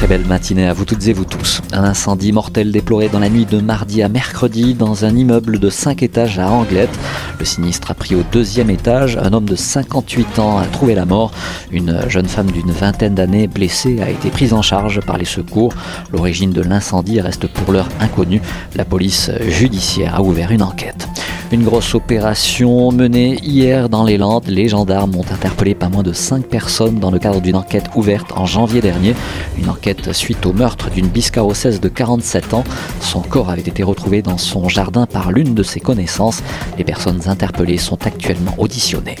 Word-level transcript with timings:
Très 0.00 0.08
belle 0.08 0.24
matinée 0.24 0.66
à 0.66 0.72
vous 0.72 0.86
toutes 0.86 1.06
et 1.08 1.12
vous 1.12 1.26
tous. 1.26 1.60
Un 1.74 1.84
incendie 1.84 2.32
mortel 2.32 2.72
déploré 2.72 3.10
dans 3.10 3.18
la 3.18 3.28
nuit 3.28 3.44
de 3.44 3.60
mardi 3.60 4.02
à 4.02 4.08
mercredi 4.08 4.72
dans 4.72 5.04
un 5.04 5.14
immeuble 5.14 5.58
de 5.58 5.68
5 5.68 6.02
étages 6.02 6.38
à 6.38 6.48
Anglette. 6.48 6.98
Le 7.38 7.44
sinistre 7.44 7.90
a 7.90 7.94
pris 7.94 8.14
au 8.14 8.22
deuxième 8.32 8.70
étage. 8.70 9.18
Un 9.18 9.34
homme 9.34 9.44
de 9.44 9.56
58 9.56 10.38
ans 10.38 10.56
a 10.56 10.64
trouvé 10.64 10.94
la 10.94 11.04
mort. 11.04 11.32
Une 11.70 12.08
jeune 12.08 12.28
femme 12.28 12.50
d'une 12.50 12.72
vingtaine 12.72 13.14
d'années 13.14 13.46
blessée 13.46 14.00
a 14.00 14.08
été 14.08 14.30
prise 14.30 14.54
en 14.54 14.62
charge 14.62 15.02
par 15.02 15.18
les 15.18 15.26
secours. 15.26 15.74
L'origine 16.14 16.52
de 16.52 16.62
l'incendie 16.62 17.20
reste 17.20 17.46
pour 17.48 17.70
l'heure 17.70 17.90
inconnue. 18.00 18.40
La 18.76 18.86
police 18.86 19.30
judiciaire 19.50 20.14
a 20.14 20.22
ouvert 20.22 20.50
une 20.50 20.62
enquête. 20.62 21.08
Une 21.52 21.64
grosse 21.64 21.96
opération 21.96 22.92
menée 22.92 23.36
hier 23.42 23.88
dans 23.88 24.04
les 24.04 24.18
Landes. 24.18 24.46
Les 24.46 24.68
gendarmes 24.68 25.16
ont 25.16 25.24
interpellé 25.32 25.74
pas 25.74 25.88
moins 25.88 26.04
de 26.04 26.12
5 26.12 26.46
personnes 26.46 27.00
dans 27.00 27.10
le 27.10 27.18
cadre 27.18 27.40
d'une 27.40 27.56
enquête 27.56 27.90
ouverte 27.96 28.30
en 28.36 28.46
janvier 28.46 28.80
dernier. 28.80 29.16
Une 29.58 29.68
enquête 29.68 30.12
suite 30.12 30.46
au 30.46 30.52
meurtre 30.52 30.90
d'une 30.90 31.08
biscarossaise 31.08 31.80
de 31.80 31.88
47 31.88 32.54
ans. 32.54 32.62
Son 33.00 33.20
corps 33.20 33.50
avait 33.50 33.62
été 33.62 33.82
retrouvé 33.82 34.22
dans 34.22 34.38
son 34.38 34.68
jardin 34.68 35.06
par 35.06 35.32
l'une 35.32 35.54
de 35.54 35.64
ses 35.64 35.80
connaissances. 35.80 36.40
Les 36.78 36.84
personnes 36.84 37.28
interpellées 37.28 37.78
sont 37.78 38.06
actuellement 38.06 38.54
auditionnées. 38.56 39.16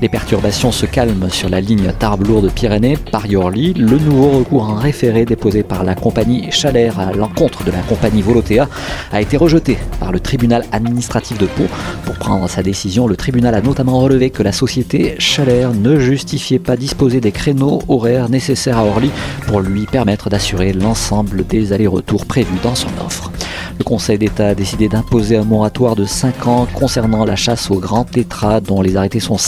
Les 0.00 0.08
perturbations 0.08 0.70
se 0.70 0.86
calment 0.86 1.28
sur 1.28 1.48
la 1.48 1.60
ligne 1.60 1.92
Tarbes-Lourdes-Pyrénées. 1.98 2.96
Paris-Orly, 3.10 3.74
le 3.74 3.98
nouveau 3.98 4.38
recours 4.38 4.62
en 4.62 4.74
référé 4.76 5.24
déposé 5.24 5.64
par 5.64 5.82
la 5.82 5.96
compagnie 5.96 6.52
Chalère 6.52 7.00
à 7.00 7.12
l'encontre 7.12 7.64
de 7.64 7.72
la 7.72 7.80
compagnie 7.80 8.22
Volotea 8.22 8.68
a 9.10 9.20
été 9.20 9.36
rejeté 9.36 9.76
par 9.98 10.12
le 10.12 10.20
tribunal 10.20 10.64
administratif 10.70 11.36
de 11.38 11.46
Pau. 11.46 11.64
Pour 12.04 12.14
prendre 12.14 12.48
sa 12.48 12.62
décision, 12.62 13.08
le 13.08 13.16
tribunal 13.16 13.56
a 13.56 13.60
notamment 13.60 13.98
relevé 13.98 14.30
que 14.30 14.44
la 14.44 14.52
société 14.52 15.16
Chalère 15.18 15.74
ne 15.74 15.98
justifiait 15.98 16.60
pas 16.60 16.76
disposer 16.76 17.20
des 17.20 17.32
créneaux 17.32 17.82
horaires 17.88 18.28
nécessaires 18.28 18.78
à 18.78 18.84
Orly 18.84 19.10
pour 19.48 19.60
lui 19.60 19.86
permettre 19.86 20.30
d'assurer 20.30 20.72
l'ensemble 20.72 21.44
des 21.44 21.72
allers-retours 21.72 22.24
prévus 22.24 22.58
dans 22.62 22.76
son 22.76 22.90
offre. 23.04 23.32
Le 23.78 23.84
Conseil 23.84 24.18
d'État 24.18 24.48
a 24.48 24.54
décidé 24.56 24.88
d'imposer 24.88 25.36
un 25.36 25.44
moratoire 25.44 25.94
de 25.94 26.04
5 26.04 26.46
ans 26.48 26.66
concernant 26.74 27.24
la 27.24 27.36
chasse 27.36 27.70
au 27.70 27.78
grand 27.78 28.04
tétra 28.04 28.60
dont 28.60 28.82
les 28.82 28.96
arrêtés 28.96 29.20
sont 29.20 29.38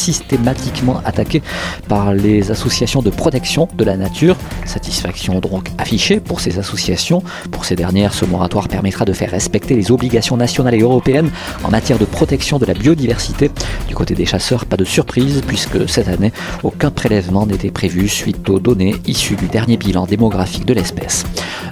systématiquement 0.40 1.00
attaqués 1.04 1.42
par 1.88 2.14
les 2.14 2.50
associations 2.50 3.02
de 3.02 3.10
protection 3.10 3.68
de 3.74 3.84
la 3.84 3.96
nature. 3.96 4.36
Satisfaction 4.64 5.38
donc 5.40 5.68
affichée 5.78 6.18
pour 6.18 6.40
ces 6.40 6.58
associations. 6.58 7.22
Pour 7.50 7.64
ces 7.64 7.76
dernières, 7.76 8.14
ce 8.14 8.24
moratoire 8.24 8.68
permettra 8.68 9.04
de 9.04 9.12
faire 9.12 9.30
respecter 9.30 9.74
les 9.74 9.90
obligations 9.90 10.36
nationales 10.36 10.74
et 10.74 10.80
européennes 10.80 11.30
en 11.62 11.70
matière 11.70 11.98
de 11.98 12.06
protection 12.06 12.58
de 12.58 12.64
la 12.64 12.74
biodiversité. 12.74 13.50
Du 13.88 13.94
côté 13.94 14.14
des 14.14 14.24
chasseurs, 14.24 14.64
pas 14.64 14.76
de 14.76 14.84
surprise 14.84 15.42
puisque 15.46 15.88
cette 15.88 16.08
année, 16.08 16.32
aucun 16.62 16.90
prélèvement 16.90 17.46
n'était 17.46 17.70
prévu 17.70 18.08
suite 18.08 18.48
aux 18.48 18.60
données 18.60 18.96
issues 19.06 19.36
du 19.36 19.46
dernier 19.46 19.76
bilan 19.76 20.06
démographique 20.06 20.64
de 20.64 20.72
l'espèce. 20.72 21.24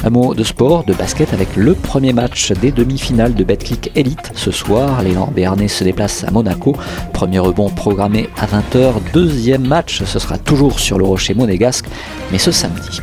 Un 0.04 0.10
mot 0.10 0.34
de 0.34 0.44
sport, 0.44 0.84
de 0.84 0.94
basket 0.94 1.32
avec 1.32 1.56
le 1.56 1.74
premier 1.74 2.12
match 2.12 2.52
des 2.52 2.70
demi-finales 2.70 3.34
de 3.34 3.42
Betclic 3.42 3.90
Elite. 3.96 4.30
Ce 4.34 4.50
soir, 4.50 5.02
les 5.02 5.14
Béarnais 5.34 5.68
se 5.68 5.82
déplacent 5.82 6.24
à 6.24 6.30
Monaco. 6.30 6.76
Premier 7.12 7.40
rebond 7.40 7.68
programmé 7.68 8.28
à 8.38 8.46
20h. 8.46 8.94
Deuxième 9.12 9.66
match, 9.66 10.02
ce 10.04 10.18
sera 10.18 10.38
toujours 10.38 10.78
sur 10.78 10.98
le 10.98 11.04
rocher 11.04 11.34
monégasque, 11.34 11.86
mais 12.30 12.38
ce 12.38 12.52
samedi. 12.52 13.00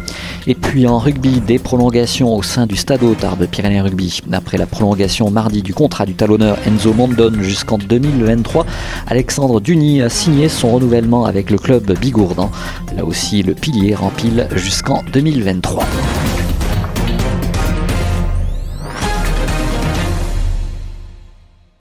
Et 0.48 0.56
puis 0.56 0.88
en 0.88 1.00
rugby, 1.00 1.42
des 1.42 1.60
prolongations 1.60 2.36
au 2.36 2.44
sein 2.44 2.66
du 2.66 2.76
Stade 2.76 3.02
Tarbes 3.20 3.48
Pyrénées 3.48 3.82
Rugby. 3.82 4.22
Après 4.32 4.58
la 4.58 4.66
prolongation 4.66 5.30
mardi 5.32 5.64
du 5.64 5.74
contrat 5.74 6.06
du 6.06 6.14
talonneur 6.14 6.58
Enzo 6.66 6.94
Mondon 6.94 7.34
jusqu'en 7.42 7.78
2023, 7.78 8.66
Alexandre 9.08 9.60
Duny 9.60 10.02
a 10.02 10.10
signé 10.10 10.48
son 10.48 10.72
renouvellement 10.72 11.26
avec 11.26 11.50
le 11.50 11.58
club 11.58 11.92
bigourdan. 12.00 12.52
Là 12.96 13.04
aussi, 13.04 13.44
le 13.44 13.54
pilier 13.54 13.96
rempile 13.96 14.48
jusqu'en 14.56 15.02
2023. 15.12 15.84